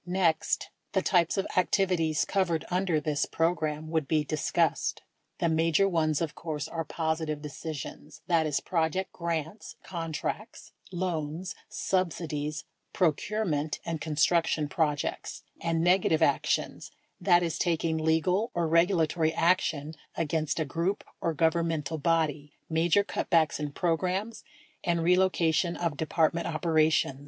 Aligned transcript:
Next, 0.03 0.71
the 0.93 1.03
types 1.03 1.37
of 1.37 1.45
activities 1.55 2.25
covered 2.25 2.65
under 2.71 2.99
this 2.99 3.27
program 3.27 3.89
wrnuld 3.89 4.07
be 4.07 4.23
discussed. 4.23 5.03
The 5.37 5.47
major 5.47 5.87
ones, 5.87 6.21
of 6.21 6.33
course, 6.33 6.67
are 6.67 6.83
positive 6.83 7.39
decisions 7.43 8.21
(that 8.25 8.47
is, 8.47 8.59
project 8.61 9.11
grants, 9.13 9.75
contracts, 9.83 10.71
loans, 10.91 11.53
subsidies, 11.69 12.63
procurement 12.93 13.79
and 13.85 14.01
construction 14.01 14.67
projects), 14.67 15.43
and 15.61 15.83
negative 15.83 16.23
ac 16.23 16.39
tions 16.45 16.89
(that 17.19 17.43
is, 17.43 17.59
taking 17.59 17.99
legal 17.99 18.49
or 18.55 18.67
regulatory 18.67 19.31
action 19.35 19.93
against 20.17 20.59
a 20.59 20.65
group 20.65 21.03
or 21.21 21.35
governmental 21.35 21.99
body, 21.99 22.53
major 22.67 23.03
cutbacks 23.03 23.59
in 23.59 23.71
programs, 23.71 24.43
and 24.83 25.03
relocation 25.03 25.77
of 25.77 25.95
Department 25.95 26.47
operations) 26.47 27.19